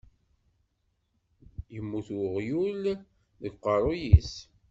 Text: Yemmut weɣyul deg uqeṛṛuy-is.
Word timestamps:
Yemmut 1.73 2.07
weɣyul 2.17 2.83
deg 3.41 3.53
uqeṛṛuy-is. 3.57 4.33